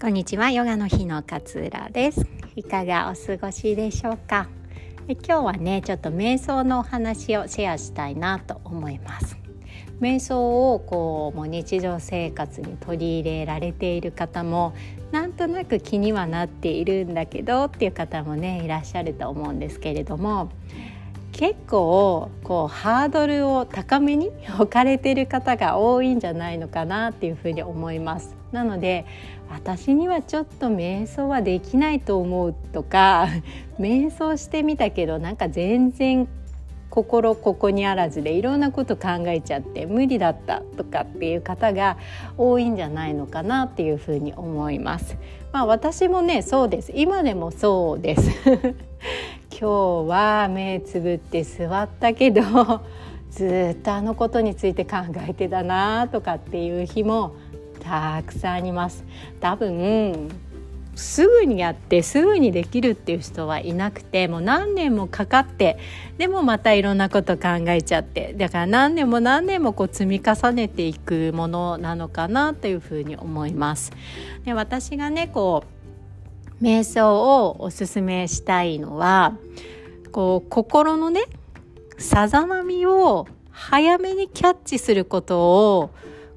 [0.00, 0.50] こんにちは。
[0.50, 2.26] ヨガの日の勝浦です。
[2.56, 4.48] いかがお過ごしでしょうか？
[5.08, 9.36] 今日はねちょっと瞑想のお話をシェアしたいなと思います。
[10.00, 14.72] 瞑想をこうもう日常生活に取り入れられている方も
[15.12, 20.50] なんとなく気にはなっているんだけどっていう方もねいらっしゃると思うんですけれども
[21.32, 28.39] 結構こうハードルを高めに置かれている方が多いんじゃないのかなっていうふうに思います。
[28.52, 29.06] なので
[29.48, 33.28] 私にはちょっと瞑想はできないと思うとか
[33.78, 36.28] 瞑想してみたけどなんか全然
[36.90, 41.96] 心ここにあらずでいろんなこと考えちゃって無理だったとかっていう方が
[42.36, 45.16] 多いんじゃないのかなっていうふうに思います。
[45.52, 48.30] まあ私もねそうです今でもそうです
[49.50, 52.42] 今日は目つぶって座ったけど
[53.30, 54.98] ずっとあのことについて考
[55.28, 57.34] えてたなとかっていう日も
[57.80, 59.04] たくさんあります
[59.40, 60.30] 多分
[60.94, 65.78] すぐにやってすぐにできるっていう人はいなくてもう何年もかかって
[66.18, 73.92] でもまたいろんなこと考えちゃってだから何年も何年もこう積み重ねていくものなのかなというふうに思います。
[74.44, 75.64] で私がねこ
[76.60, 79.38] う瞑想をおすすめしたいのは
[80.12, 81.22] こう心のね
[81.96, 85.90] さざ波を早めにキャッチすることを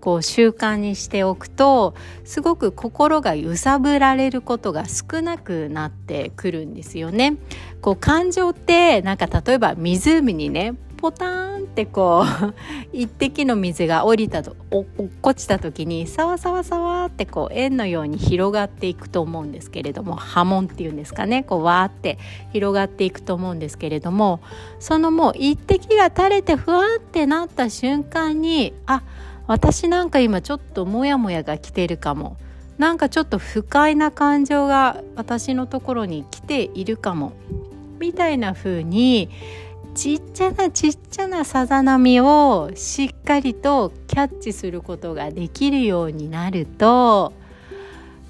[0.00, 7.36] こう習慣にしておくとすごく心が揺さぶられることが少なくなってくるんですよね。
[7.80, 12.54] こう感情ってなんか例えば湖にねポターンってこう
[12.92, 22.18] 一滴の水が降りたと落っこちた時にサワサワサワってこう円のように広がっていくと思うんですけれども波紋っていうんですかねこうわーって
[22.52, 24.40] 広がっていくと思うんですけれども
[24.78, 29.02] そのもう一滴が垂れてふわってなった瞬間にあっ
[29.50, 32.36] 私なんか今ちょっとモヤモヤが来てるかも
[32.78, 37.32] なんかちょっと不快な感情が私のところに来ているかも
[37.98, 39.28] みたいな風に
[39.96, 47.32] ちっちゃなちっちゃなさざ波をしっかりとキャッチすることができるようになると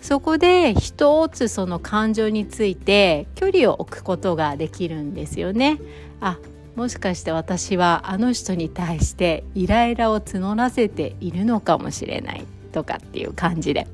[0.01, 5.79] そこで一つその感情について距離を置くことができるんですよね。
[6.23, 6.39] あ
[6.77, 13.87] もしかして私はあの人に対してイライラを募らせているのかもしれないとかっていう感じで。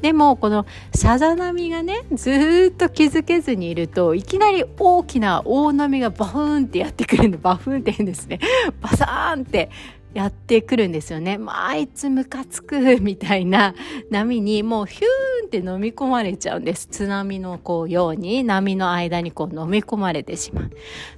[0.00, 8.38] でもこのさざ波がねずっと気づけずにいるといきなり大きな大波がバフーンってやってくるんでバフーンって言うんですね。
[8.80, 9.70] バサーンって
[10.18, 11.38] やってくるんですよね。
[11.38, 13.76] まあ、あいつムカつくみたいな
[14.10, 15.04] 波にもうヒュー
[15.44, 16.88] ンって飲み込まれちゃうんです。
[16.88, 20.70] 津波のこうように波の間にこう飲み込まれてしまう。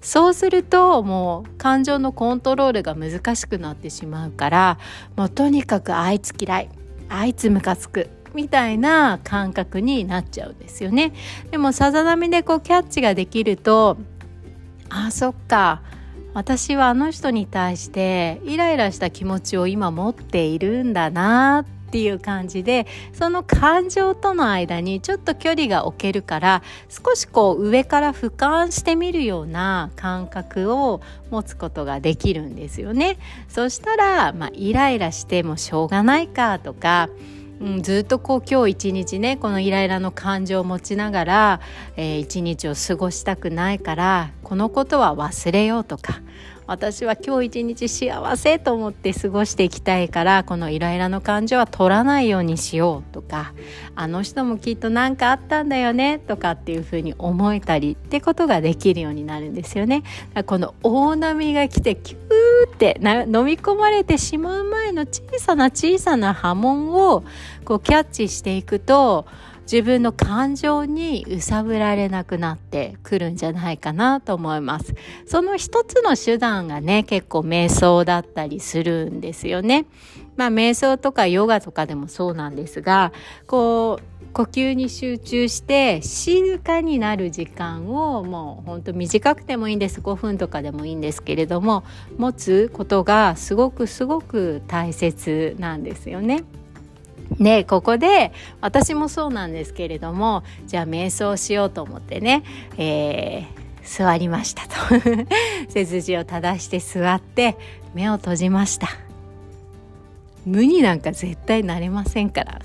[0.03, 4.79] そうするともう感情のコントロールが難しくなってしまうから
[5.17, 6.69] もうとにかくあいつ嫌い。
[7.09, 8.11] あいつムカつく。
[8.35, 11.15] みたいな感覚になっちゃうんですよね。
[11.51, 13.97] でもさざ波でこうキャッチができると
[14.91, 15.81] あそっか
[16.33, 33.19] 私はあの人に対してイライラした気持ちを今持っているんだなっていう感じでその感情との間にちょっと距離が置けるから少しこう上から俯瞰してみるような感覚を持つことができるんですよね。
[33.49, 37.09] そしたら、まあ、イライラしてもしょうがないかとか
[37.61, 41.61] うん、ずっとこう今日一日ねこのイライラの感情を持ちながら、
[41.97, 46.21] えー、一日を過ごしたくないからこのことは忘れようとか
[46.71, 53.53] 私は今日一日幸せと思って過ごしていきたいからこのイライラの感情は取らないようにしようとか
[53.97, 60.05] あの人もきっと何かあったんだよねとかっていうふうに思えたりってことができるようになるんですよね。
[60.47, 61.97] この大波が来て
[62.73, 67.25] って飲み込まれてしまう前の小さな小さな波紋を
[67.65, 69.27] こうキャッチしていくと
[69.71, 74.97] 自分の感情に揺さぶられなくなってくるんじゃないかなと思います。
[75.27, 79.87] その一つの手段がね、結構瞑想だったりするんですよね。
[80.37, 83.13] まあ瞑想とかヨガとかでもそうなんですが、
[83.47, 91.83] こう、呼吸に集中して静かになる時間をもうほんと短くてもいいんです5分とかでもいいんですけれども
[92.17, 96.45] 持つことがすごくすごく大切なんですよね。
[97.39, 102.43] でここで私もそうなんですけれどもじゃあ瞑想しようと思ってね、
[102.77, 104.75] えー、座りましたと。
[105.69, 107.57] 背筋を正して座って
[107.95, 108.89] 目を閉じました。
[110.47, 112.61] 無になんか絶対なれませんから。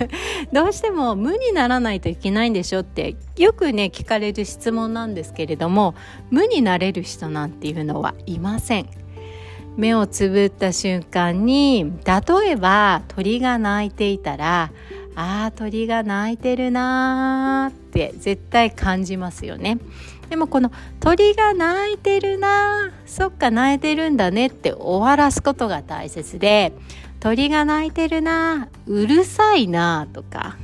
[0.52, 5.94] どうしても無にならないといけないんでしょってよくね聞かれる質問なんですけれども
[6.30, 8.88] 無になれる人なんていうのはいません。
[9.76, 14.70] 目をつぶった瞬間に例えば鳥が鳴いていたら
[15.14, 19.78] あー鳥が鳴いてるなーって絶対感じますよね。
[20.30, 20.70] でもこの
[21.00, 26.72] 鳥が鳴いてるなそっか鳴いてるんだねって終わらすことが大切で
[27.18, 30.56] 鳥が鳴いてるなうるさいなとか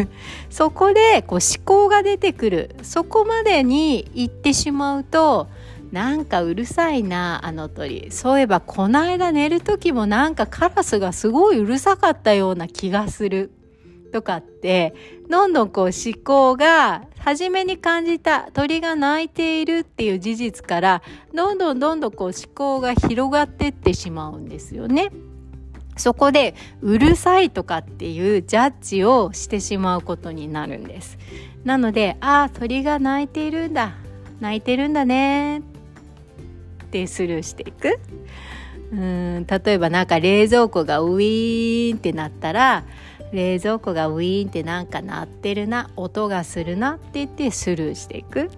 [0.50, 2.76] そこでこう思考が出てくる。
[2.82, 5.46] そこまでに行ってしまうと
[5.92, 13.52] なんかうるさいなあの鳥そういえばこの間寝る時もなんかカラスがすごいうるさかったような気がする
[14.10, 14.94] とかって
[15.28, 15.92] どんどんこう思
[16.24, 21.02] 考が初めに感じた鳥が鳴いているっていう事実から
[21.34, 25.10] どんどんどんどんこう思考が広がってってしまうんですよね。
[25.96, 31.18] そこでうるさいとかっていうジャッジをしてしまうことになるんです。
[31.64, 33.92] なので、ああ、鳥が鳴いているんだ。
[34.40, 35.71] 鳴いてるんだね
[36.92, 37.98] ってスルーしていく。
[38.92, 42.84] うん例えばなんか冷蔵庫がウィーンってなったら
[43.32, 48.50] 冷蔵庫がウィーンってなんか鳴ってるな音がするなって言ってスルーしていく。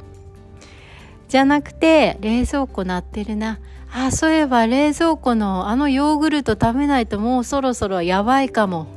[1.29, 3.61] じゃなくて冷蔵庫鳴ってるな。
[3.93, 8.89] あそういえば冷蔵庫のあのヨーグルト食べないともうそろそろやばいかも。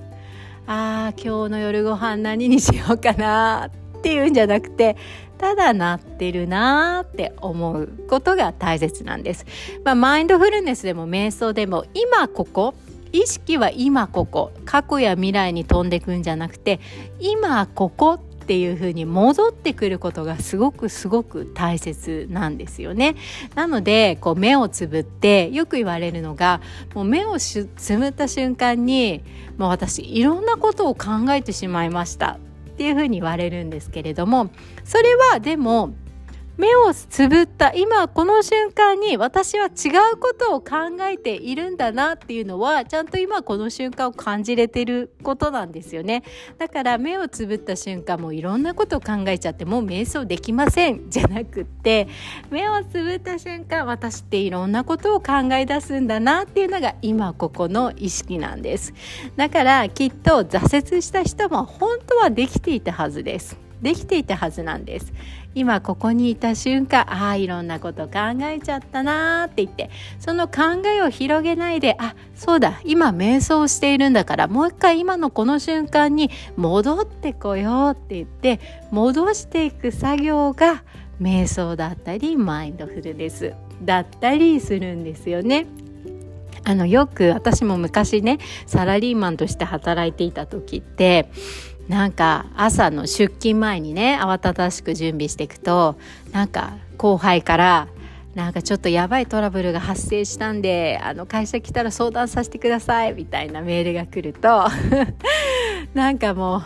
[0.65, 4.97] あー今日の夜ご飯何にしようかなっていうんじゃなくて
[5.37, 9.45] ただなってるなーって思うことが大切なんです。
[9.83, 12.73] まあ、マインドフルネスでも瞑想でも今ここ
[13.11, 16.79] 意識は今ここ過去や未来に飛んでくんじゃなくて
[17.19, 23.17] 今ここっていう風に戻ってくることがすごくすごく大切なんですよね。
[23.55, 26.61] なのでこう目をつぶってよく言われるのが
[26.93, 27.67] もう目をつ
[27.97, 29.21] ぶった瞬間に
[29.57, 32.39] もう私いろんなことを考えてしまいました
[32.77, 34.51] っていうふうに言われるんですけれども
[34.83, 35.95] それはでも
[36.57, 37.71] 目をつぶった。
[37.75, 46.23] 今この瞬間に私は違うことを考えているんだなっていうのはちゃんと今この瞬間を感じれてることなんですよね。
[46.57, 51.11] だから目をつぶった瞬間もいろんなことを考えちゃってもう瞑想できません。
[51.11, 52.07] じゃなくって
[52.49, 58.95] 目をつぶった瞬間私っていろんなことを考え出すんだなっていうのが今ここの意識なんです。
[59.35, 63.67] だからきっと挫折した人も本当はできていたはずです。
[63.81, 65.13] できていたはずなんです。
[65.57, 69.89] 今ここにいた瞬間ああいろんなこと考えちゃったなーって言って
[70.19, 78.59] その考えを広げないであそうだ今瞑想しているんだからもう一回今のこの瞬間に戻ってこようって言って
[78.91, 80.83] 戻していく作業が
[81.19, 85.65] 瞑想だったりマインドフルネスだったりするんですよね。
[86.63, 91.29] あのよく私も昔ねサラリーマンとして働いていた時って
[91.87, 95.95] なんか朝の出勤前にね慌ただしく準備していくと
[96.31, 97.87] なんか後輩から
[98.35, 104.67] なんかちょっとやばいトラブルが発生したんであの会社来たら相談させてくださいみたいなメールが来ると
[105.95, 106.63] なんかもう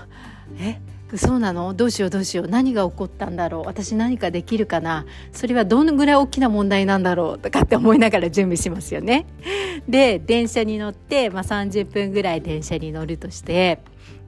[0.59, 0.81] え？
[1.18, 1.74] そうなの？
[1.74, 2.10] どうしよう？
[2.10, 2.48] どうしよう？
[2.48, 3.63] 何が起こったんだろう？
[3.66, 5.06] 私何かできるかな？
[5.31, 9.25] それはどのぐらい大きな問題なんだろうとかって思いながら準備しますよね。
[9.88, 13.80] で電車に乗って、まあ、30分ぐらい電車に乗るとして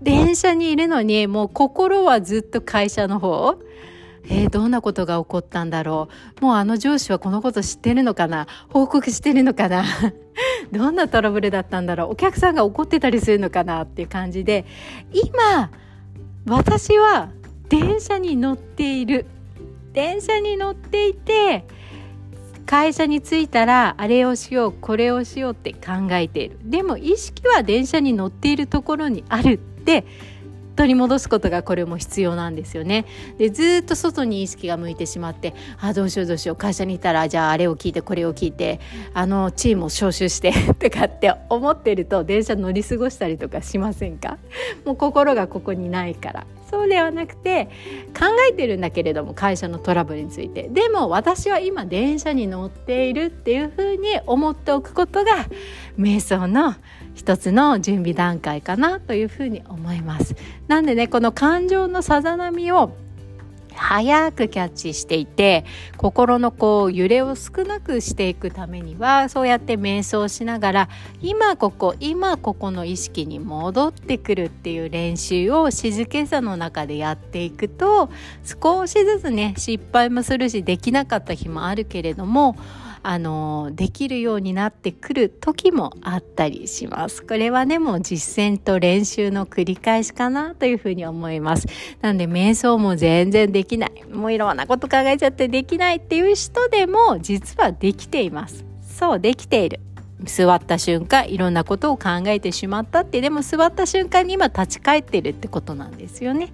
[0.02, 3.58] 電車にいるのにもう心はずっと会社の方
[4.26, 6.08] えー、どんなことが起こったんだろ
[6.42, 6.46] う？
[6.46, 8.48] もうあの上司はこのこと知ってるのかな？
[8.70, 9.84] 報告してるのかな？
[10.72, 12.12] どんなトラブルだったんだろう？
[12.12, 13.82] お客さんが怒ってたりするのかな？
[13.82, 14.66] っていう感じで
[15.12, 15.72] 今
[16.46, 17.30] 私は
[17.70, 19.26] 電車に乗っている。
[19.94, 21.66] 電車に乗っていて
[22.66, 26.58] 会社に着いたらあれをしようこれをしようって考えている。
[26.64, 30.06] でも意識は電車に乗っているところにあるって
[30.76, 33.06] 取り戻すことがこれも必要なんですよね。
[33.38, 36.56] でずっと外に意識が向いてしまってあどうしようどうしよう。
[36.56, 38.80] 会社にいたらじゃああれを聞いてこれを聞いて
[39.14, 44.38] あのチームを招集して とかって思ってると電車乗り過ごしたりとかしませんか？
[44.86, 46.46] もう心がここにないから。
[46.70, 47.66] そうではなくて
[48.18, 55.48] 考えてるんだけれども会社のトラブルについてでも私は今電車に乗っているっていうふうに思っておくことが
[55.98, 56.76] 瞑想の
[57.16, 60.36] 一つの準備段階かなというふうに思います。
[60.68, 62.96] なんでねこの感情のさざ波を
[63.76, 65.66] 早くキャッチしていて
[65.98, 70.90] 心のこう揺れを少なくしていくためにはそうやって瞑想しながら
[71.22, 78.10] 今ここ今ここの意識に戻ってくるっていう練習を静けさの中でやっていくと
[78.44, 82.56] 少しずつね失敗もするしできなかった日もあるけれども
[83.04, 87.22] あのできるようになってくる時もあったりします。
[87.22, 91.68] これはねもう実践と練習の繰り返しかなというふうに思います。
[92.02, 94.04] なんで瞑想も全然できない。
[94.12, 98.66] もういろんなこと考えちゃってできないっていう人でも実はできています。
[98.82, 99.80] そうできている。
[100.26, 106.50] 座った瞬間いろんなことを考えてしまったってでも座った瞬間に今立ち返ってるってことなんですよね。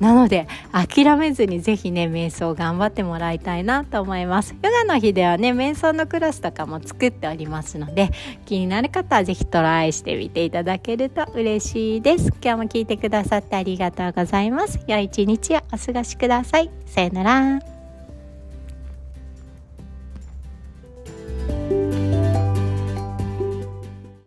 [0.00, 4.54] なので諦めずにぜひね瞑想頑張ってもらいたいなと思います。
[4.62, 8.10] ヨガの日ではね瞑想のクラスとかも作っておりますので
[8.46, 12.28] 気になる方はぜひトライしてみていただけると嬉しいです。
[12.42, 14.80] 今日も聞いてくださってありがとうございます。
[14.86, 16.70] 良い一日をお過ごしください。
[16.86, 17.73] さよなら。